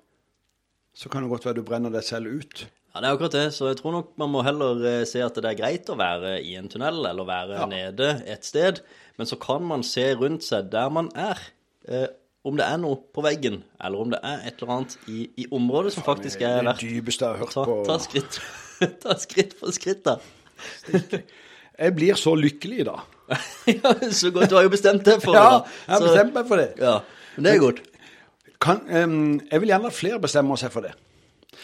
[0.94, 2.66] så kan det godt være du brenner deg selv ut.
[2.98, 3.44] Ja, det er akkurat det.
[3.54, 6.40] Så jeg tror nok man må heller eh, se at det er greit å være
[6.42, 7.66] i en tunnel, eller være Ja.
[7.70, 8.80] nede et sted.
[9.18, 11.38] Men så kan man se rundt seg der man er.
[11.86, 12.08] Eh,
[12.44, 15.46] om det er noe på veggen, eller om det er et eller annet i, i
[15.52, 17.74] området som faktisk er det verdt dypeste hørt ta, på.
[17.86, 18.38] ta skritt
[19.02, 20.18] ta skritt for skritt, da.
[21.78, 22.96] Jeg blir så lykkelig da.
[23.68, 24.50] ja, så godt.
[24.50, 26.70] Du har jo bestemt deg for Ja, jeg har bestemt meg for det.
[26.80, 26.96] Ja,
[27.36, 27.82] men det er godt.
[28.62, 30.94] Kan, um, jeg vil gjerne at flere bestemmer seg for det.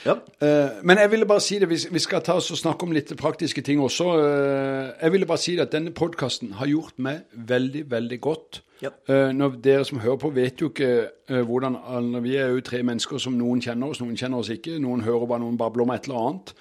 [0.04, 0.18] Ja.
[0.42, 3.12] Eh, men jeg ville bare si det, vi, skal ta oss og snakke om litt
[3.16, 4.08] praktiske ting også.
[4.20, 8.60] Eh, jeg ville bare si det at denne podkasten har gjort meg veldig, veldig godt.
[8.82, 8.90] Ja.
[9.08, 11.78] Eh, når dere som hører på, vet jo ikke hvordan
[12.22, 14.76] Vi er jo tre mennesker som noen kjenner oss, noen kjenner oss ikke.
[14.82, 16.54] Noen hører bare noen babler om et eller annet.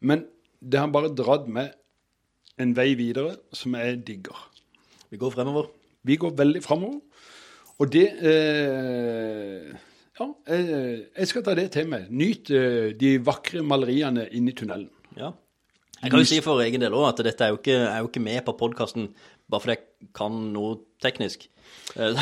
[0.00, 0.26] Men
[0.60, 1.72] det har bare dratt meg
[2.60, 4.36] en vei videre som jeg digger.
[5.10, 5.70] Vi går fremover.
[6.04, 7.00] Vi går veldig fremover.
[7.78, 9.72] Og det eh,
[10.16, 12.06] Ja, eh, jeg skal ta det til meg.
[12.08, 14.88] Nyt eh, de vakre maleriene inni tunnelen.
[15.16, 15.34] Ja.
[16.02, 18.08] Jeg kan jo si for egen del òg at dette er jo ikke, er jo
[18.10, 19.10] ikke med på podkasten
[19.50, 21.46] bare fordi jeg kan noe teknisk.
[21.96, 22.16] Eh,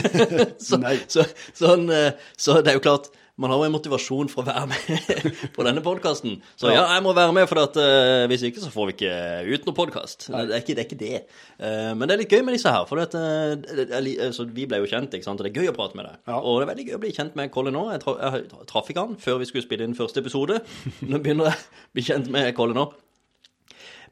[0.66, 1.90] så, så, sånn,
[2.38, 5.24] så det er jo klart man har jo en motivasjon for å være med
[5.56, 6.36] på denne podkasten.
[6.60, 9.14] Så ja, jeg må være med, for at, uh, hvis ikke så får vi ikke
[9.50, 10.28] ut noe podkast.
[10.30, 11.22] Det, det er ikke det.
[11.58, 12.86] Uh, men det er litt gøy med disse her.
[12.86, 15.42] For at, uh, det er li- så vi ble jo kjent, ikke sant?
[15.42, 16.20] og det er gøy å prate med deg.
[16.30, 16.38] Ja.
[16.38, 17.86] Og det er veldig gøy å bli kjent med Colin nå.
[17.96, 20.60] Jeg, tra jeg traff ikke han før vi skulle spille inn første episode.
[21.10, 22.86] Nå begynner jeg å bli kjent med Colin nå.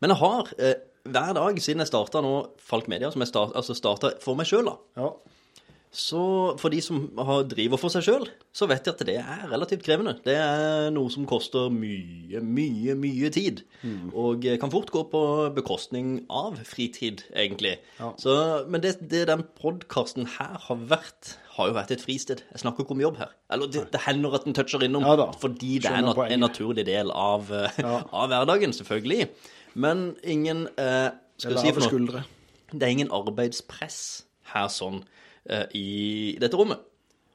[0.02, 0.80] Men jeg har eh,
[1.14, 2.32] hver dag siden jeg starta nå
[2.62, 4.74] Falk Media, som jeg start, altså starta for meg sjøl, da.
[4.98, 5.12] Ja.
[5.92, 8.22] Så for de som har driver for seg sjøl,
[8.56, 10.14] så vet de at det er relativt krevende.
[10.24, 13.60] Det er noe som koster mye, mye, mye tid.
[14.16, 15.20] Og kan fort gå på
[15.52, 17.74] bekostning av fritid, egentlig.
[18.00, 18.08] Ja.
[18.16, 18.32] Så,
[18.72, 22.40] men det, det den podkasten her har vært, har jo vært et fristed.
[22.54, 23.36] Jeg snakker ikke om jobb her.
[23.52, 26.46] Eller det, det hender at den toucher innom, Ja fordi det er Skjønner en, en
[26.48, 27.98] naturlig del av, eh, Ja.
[28.24, 29.28] av hverdagen, selvfølgelig.
[29.76, 31.92] Men ingen eh, Skal vi si for noe?
[31.92, 32.24] skuldre.
[32.72, 33.98] Det er ingen arbeidspress
[34.54, 35.02] her sånn
[35.74, 36.78] i dette rommet.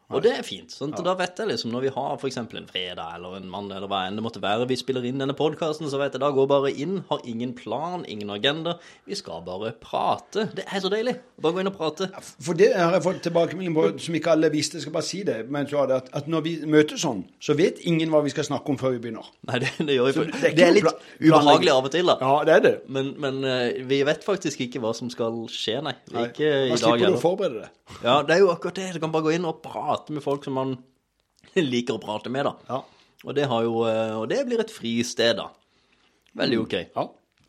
[0.09, 0.71] Og det er fint.
[0.71, 1.01] sånn Ja.
[1.03, 2.37] Da vet jeg liksom, når vi har f.eks.
[2.37, 5.35] en fredag eller en mann eller hva enn det måtte være, vi spiller inn denne
[5.35, 8.77] podkasten, så vet jeg da går bare inn, har ingen plan, ingen agenda.
[9.05, 10.45] Vi skal bare prate.
[10.55, 11.17] Det er så deilig.
[11.43, 12.07] Bare gå inn og prate.
[12.39, 14.77] For det har jeg fått tilbakemelding på, som ikke alle visste.
[14.79, 15.49] Jeg skal bare si det.
[15.51, 18.31] Men så er det at, at når vi møtes sånn, så vet ingen hva vi
[18.31, 19.27] skal snakke om før vi begynner.
[19.51, 20.15] Nei, det, det gjør vi.
[20.21, 22.17] For- det er Det er litt ubehagelig av og til, da.
[22.23, 22.73] Ja, det er det.
[22.87, 25.95] Men, men eh, vi vet faktisk ikke hva som skal skje, nei.
[26.15, 26.29] Nei.
[26.31, 27.73] Ikke i Da dag slipper du å forberede deg.
[28.03, 28.93] Ja, det er jo akkurat det.
[28.95, 30.75] Du kan bare gå inn og prate med folk som man
[31.73, 32.55] liker å prate med, da.
[32.69, 32.83] Ja.
[33.25, 35.49] Og det, har jo, eh, og det blir et fristed, da.
[36.38, 36.75] Veldig ok.
[36.93, 37.05] Ja,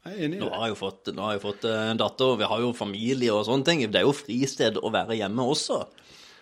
[0.09, 0.47] jeg er enig i det.
[0.47, 2.75] Nå har jeg fått, nå har jeg fått eh, en datter, og vi har jo
[2.77, 3.83] familie og sånne ting.
[3.85, 5.83] Det er jo fristed å være hjemme også.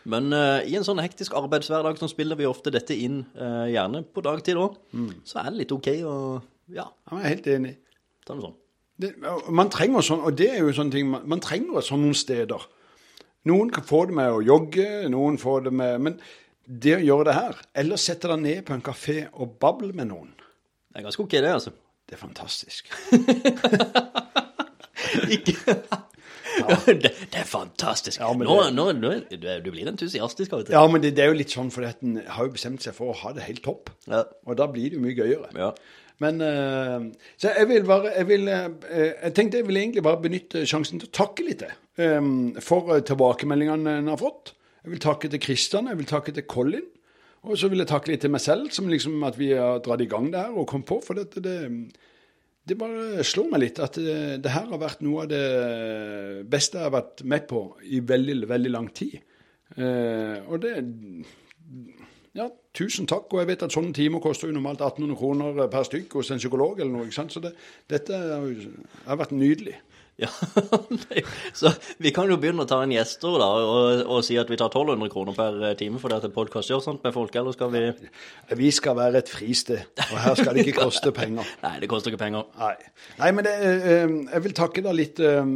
[0.07, 4.05] Men uh, i en sånn hektisk arbeidshverdag som spiller vi ofte dette inn, uh, gjerne
[4.07, 4.77] på dagtid òg.
[5.27, 6.15] Så er det litt ok å
[6.71, 7.73] ja, Ja, jeg er helt enig.
[8.23, 8.55] ta det sånn.
[9.03, 9.11] Det,
[9.53, 12.69] man trenger sånn, og det er jo sånne ting, man, man trenger sånne steder.
[13.47, 16.17] Noen kan få det med å jogge, noen får det med Men
[16.67, 20.09] det å gjøre det her, eller sette deg ned på en kafé og bable med
[20.11, 20.33] noen,
[20.91, 21.71] Det er ganske ok, det, altså.
[22.09, 22.91] det er fantastisk.
[25.37, 25.55] Ikke
[26.87, 28.21] det, det er fantastisk.
[28.23, 30.75] Ja, nå, det- nå, nå, du, du blir entusiastisk av og til.
[30.79, 32.97] Ja, men det, det er jo litt sånn fordi at en har jo bestemt seg
[32.97, 33.91] for å ha det helt topp.
[34.09, 34.23] Ja.
[34.49, 35.69] Og da blir det jo mye gøyere.
[36.23, 40.23] Men eh, Så jeg vil bare Jeg, vil, eh, jeg tenkte jeg ville egentlig bare
[40.23, 42.31] benytte sjansen til å takke litt eh,
[42.65, 44.55] for eh, tilbakemeldingene en har fått.
[44.85, 46.85] Jeg vil takke til Kristian, jeg vil takke til Colin.
[47.47, 50.03] Og så vil jeg takke litt til meg selv, som liksom at vi har dratt
[50.03, 50.99] i gang det her og kom på.
[51.05, 51.57] For dette, det,
[52.67, 55.45] det bare slår meg litt at det, det her har vært noe av det
[56.51, 59.21] beste jeg har vært med på i veldig, veldig lang tid.
[59.77, 60.75] Eh, og det
[62.37, 62.47] ja,
[62.77, 63.31] tusen takk.
[63.33, 66.43] Og jeg vet at sånne timer koster jo normalt 1800 kroner per stykk hos en
[66.43, 67.09] psykolog eller noe.
[67.09, 67.35] ikke sant?
[67.35, 67.55] Så det,
[67.91, 68.21] dette
[69.07, 69.79] har vært nydelig.
[70.25, 70.31] Ja,
[71.53, 74.57] så vi kan jo begynne å ta inn gjester da, og, og si at vi
[74.57, 77.53] tar 1200 kroner per eh, time fordi at en podkast gjør sånt med folk, eller
[77.53, 77.83] skal vi
[78.57, 81.51] Vi skal være et fristed, og her skal det ikke koste penger.
[81.67, 82.49] Nei, det koster ikke penger.
[82.63, 82.73] Nei.
[83.21, 85.53] Nei, men det, eh, jeg vil takke da litt eh,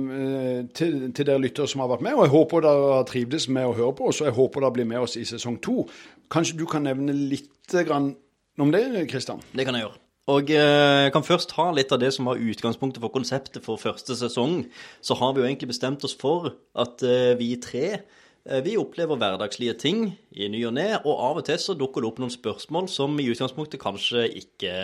[0.76, 2.18] til, til dere lyttere som har vært med.
[2.18, 4.76] Og jeg håper dere har trivdes med å høre på oss, og jeg håper dere
[4.76, 5.86] blir med oss i sesong to.
[6.30, 8.12] Kanskje du kan nevne litt grann
[8.60, 9.40] om det, Kristian?
[9.56, 9.99] Det kan jeg gjøre.
[10.28, 13.80] Og eh, jeg kan først ta litt av det som var utgangspunktet for konseptet for
[13.80, 14.66] første sesong.
[15.00, 19.18] Så har vi jo egentlig bestemt oss for at eh, vi tre eh, vi opplever
[19.18, 20.04] hverdagslige ting
[20.36, 23.16] i ny og ne, og av og til så dukker det opp noen spørsmål som
[23.18, 24.76] i utgangspunktet kanskje ikke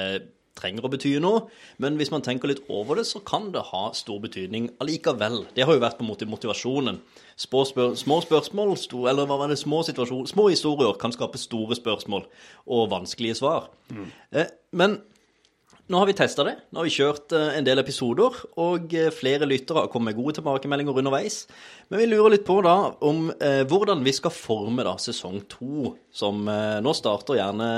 [0.57, 1.43] trenger å bety noe,
[1.83, 5.43] men hvis man tenker litt over det, så kan det ha stor betydning allikevel.
[5.57, 7.01] Det har jo vært på en måte motivasjonen.
[7.37, 11.77] Små, spør små spørsmål, stor, eller hva var det, små, små historier kan skape store
[11.77, 12.25] spørsmål
[12.73, 13.69] og vanskelige svar.
[14.33, 14.97] Eh, men
[15.87, 16.57] nå har vi testa det.
[16.75, 20.19] Nå har vi kjørt eh, en del episoder, og eh, flere lyttere har kommet med
[20.19, 21.45] gode tilbakemeldinger underveis.
[21.93, 22.75] Men vi lurer litt på da
[23.07, 27.69] om eh, hvordan vi skal forme da sesong to, som eh, nå starter gjerne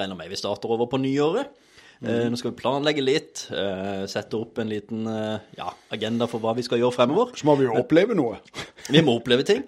[0.00, 1.52] Regner med vi starter over på nyåret.
[2.00, 3.42] Eh, nå skal vi planlegge litt,
[4.08, 7.34] sette opp en liten ja, agenda for hva vi skal gjøre fremover.
[7.36, 8.40] Så må vi jo oppleve noe.
[8.90, 9.60] Vi må oppleve ting.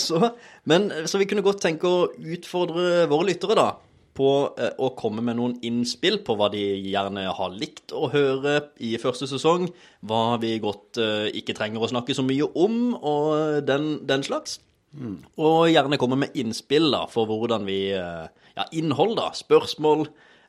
[0.00, 0.18] Så,
[0.66, 3.66] men, så vi kunne godt tenke å utfordre våre lyttere da,
[4.16, 8.58] på eh, å komme med noen innspill på hva de gjerne har likt å høre
[8.82, 9.68] i første sesong,
[10.06, 14.60] hva vi godt eh, ikke trenger å snakke så mye om, og den, den slags.
[15.36, 18.26] Og gjerne komme med innspill da, for hvordan vi eh,
[18.56, 19.28] Ja, innhold, da.
[19.36, 20.06] Spørsmål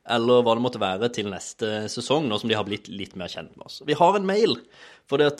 [0.09, 3.31] eller hva det måtte være til neste sesong, nå som de har blitt litt mer
[3.31, 3.81] kjent med oss.
[3.87, 4.57] Vi har en mail,
[5.09, 5.35] for det,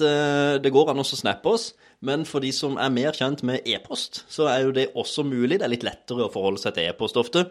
[0.64, 1.70] det går an å snappe oss,
[2.06, 5.58] men for de som er mer kjent med e-post, så er jo det også mulig.
[5.58, 7.48] Det er litt lettere å forholde seg til e-post ofte.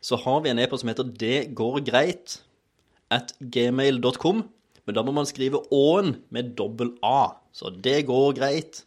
[0.00, 2.40] Så har vi en e-post som heter 'Det går greit'
[3.10, 4.48] at gmail.com.
[4.86, 7.36] Men da må man skrive Å-en med dobbel A.
[7.52, 8.84] Så 'det går greit'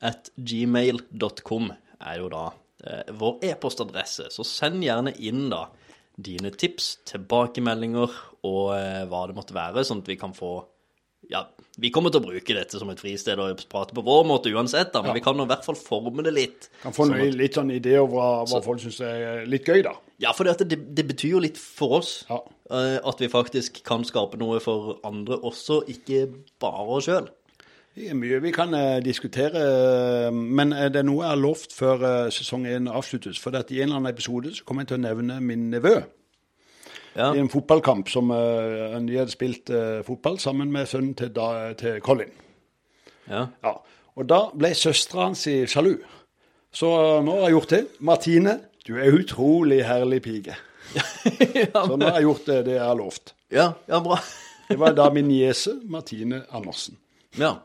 [0.00, 2.50] at gmail.com er jo da
[2.84, 4.30] eh, vår e-postadresse.
[4.30, 5.66] Så send gjerne inn da
[6.16, 8.10] dine tips, tilbakemeldinger
[8.46, 10.54] og eh, hva det måtte være, sånn at vi kan få
[11.28, 11.40] ja,
[11.82, 14.92] vi kommer til å bruke dette som et fristed og prate på vår måte uansett,
[14.94, 15.14] da, men Ja.
[15.16, 16.68] vi kan i hvert fall forme det litt.
[16.84, 19.82] Kan få Sånn at- litt sånn idé over hva, hva folk syns er litt gøy,
[19.82, 19.96] da.
[20.22, 22.38] Ja, for det, det betyr jo litt for oss Ja.
[22.70, 27.28] eh, at vi faktisk kan skape noe for andre også, ikke bare oss sjøl.
[27.96, 29.60] Det er mye vi kan eh, diskutere,
[30.26, 33.38] eh, men eh, det er noe jeg har lovt før eh, sesong én avsluttes.
[33.40, 35.94] For at i en eller annen episode så kommer jeg til å nevne min nevø
[37.16, 37.30] Ja.
[37.32, 41.72] i en fotballkamp som eh, de hadde spilt eh, fotball sammen med sønnen til, da,
[41.80, 42.34] til Colin.
[43.30, 43.46] ja.
[43.64, 43.72] Ja.
[44.16, 45.98] Og da ble søstera hans i sjalu.
[46.72, 46.88] Så
[47.24, 47.80] nå har jeg gjort det.
[48.00, 48.54] Martine,
[48.86, 50.54] du er utrolig herlig pike.
[51.74, 53.34] Så nå har jeg gjort det, det jeg har lovt.
[53.52, 54.16] ja, ja, bra.
[54.70, 56.96] Det var da min niese Martine Andersen.
[57.36, 57.58] Ja.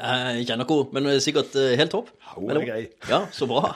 [0.00, 2.08] Jeg kjenner ikke henne, men er sikkert eh, helt topp.
[2.34, 2.80] Hun er grei.
[3.10, 3.74] Ja, så bra.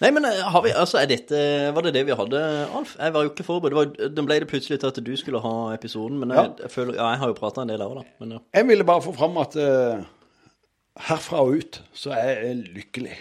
[0.00, 1.38] Nei, men eh, har vi, altså, er dette,
[1.76, 2.40] var det det vi hadde,
[2.76, 2.94] Alf?
[3.00, 3.74] Jeg var jo ikke forberedt.
[3.96, 6.64] Det var, den ble det plutselig til at du skulle ha episoden, men jeg, Ja.
[6.66, 8.12] jeg føler, ja, jeg har jo pratet en del av det, da.
[8.20, 8.42] Men, ja.
[8.60, 10.04] Jeg ville bare få fram at uh,
[11.08, 13.16] herfra og ut så er jeg lykkelig.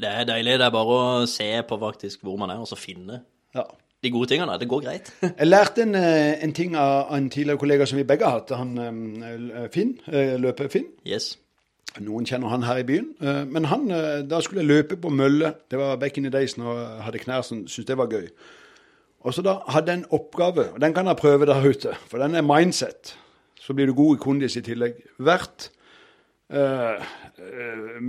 [0.00, 0.58] Det er deilig.
[0.60, 3.22] Det er bare å se på faktisk hvor man er, og så finne
[3.54, 3.64] Ja.
[4.04, 4.58] De gode tingene.
[4.60, 5.12] Det går greit.
[5.40, 8.52] Jeg lærte en, eh, en ting av en tidligere kollega som vi begge har hatt,
[8.56, 10.90] han eh, Finn, eh, løper Finn.
[11.06, 11.34] Yes.
[12.02, 13.12] Noen kjenner han her i byen.
[13.54, 13.84] Men han,
[14.26, 15.52] da skulle jeg løpe på mølle.
[15.70, 18.24] Det var back in the days når jeg hadde knær som syntes det var gøy.
[19.22, 22.18] Og så da hadde jeg en oppgave, og den kan jeg prøve der ute, for
[22.18, 23.14] den er mindset.
[23.60, 24.98] Så blir du god i kondis i tillegg.
[25.22, 25.70] Hvert
[26.50, 27.06] eh,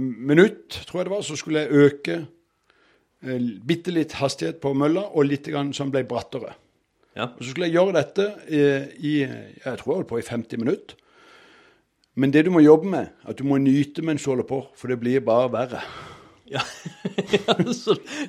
[0.01, 2.17] minutt, tror jeg det var, så skulle jeg øke
[3.65, 6.53] bitte litt hastighet på mølla, og litt grann som ble brattere.
[7.15, 7.29] Ja.
[7.31, 10.97] Og så skulle jeg gjøre dette i, jeg tror jeg holdt på i 50 minutter.
[12.15, 14.91] Men det du må jobbe med, at du må nyte mens du holder på, for
[14.91, 15.81] det blir bare verre.
[16.45, 16.61] Ja,
[17.33, 17.55] ja,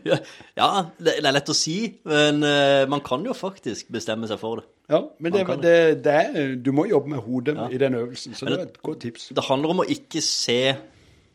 [0.09, 0.17] ja,
[0.57, 1.77] ja det, det er lett å si,
[2.09, 4.67] men eh, man kan jo faktisk bestemme seg for det.
[4.89, 8.57] Ja, men det, det, det du må jobbe med hodet i den øvelsen, så det
[8.57, 9.29] er et godt tips.
[9.37, 10.61] Det handler om å ikke se,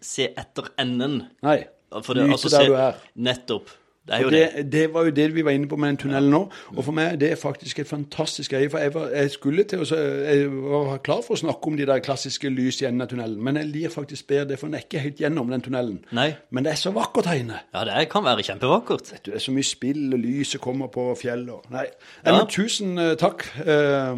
[0.01, 1.19] se etter enden.
[1.45, 1.59] Nei,
[1.91, 3.05] For det, nyte altså, der du er.
[3.15, 3.77] Nettopp.
[4.07, 4.49] Det det.
[4.55, 6.39] det, det var jo det vi var inne på med den tunnelen nå.
[6.73, 8.69] Og for meg det er faktisk et fantastisk greie.
[8.69, 11.85] For jeg, var, jeg skulle til å Jeg var klar for å snakke om de
[11.85, 14.79] der klassiske lys i enden av tunnelen, men jeg lir faktisk bedre det, for den
[14.79, 16.01] er ikke helt gjennom den tunnelen.
[16.17, 16.31] Nei.
[16.49, 17.61] Men det er så vakkert her inne.
[17.75, 19.13] Ja, det kan være kjempevakkert.
[19.19, 21.85] Du, Det er så mye spill, og lyset kommer på fjellet og Nei.
[22.25, 22.33] Ja.
[22.33, 24.17] Men tusen eh, takk eh,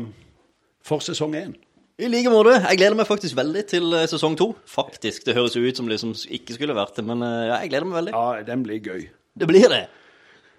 [0.85, 1.53] for sesong én.
[2.01, 2.55] I like måte.
[2.57, 4.47] Jeg gleder meg faktisk veldig til eh, sesong to.
[4.69, 5.27] Faktisk.
[5.27, 7.89] Det høres jo ut som liksom ikke skulle vært det, men eh, ja, jeg gleder
[7.89, 8.15] meg veldig.
[8.15, 9.05] Ja, den blir gøy.
[9.37, 9.83] Det blir det.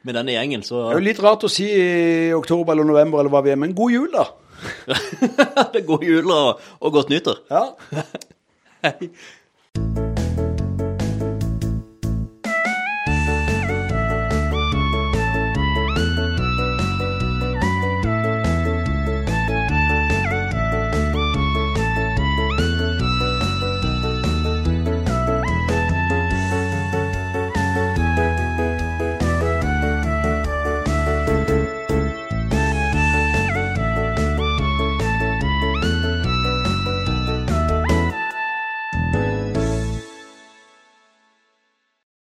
[0.06, 3.22] Med denne gjengen, så Det er jo litt rart å si i oktober eller november
[3.22, 4.28] eller hva vi er, men god jul, da.
[5.72, 7.40] Det er god jul og, og godt nyttår.
[7.50, 7.66] Ja.
[8.84, 10.03] Hei.